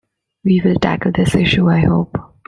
We 0.43 0.59
will 0.65 0.79
tackle 0.79 1.11
this 1.11 1.35
issue, 1.35 1.69
I 1.69 1.81
hope. 1.81 2.17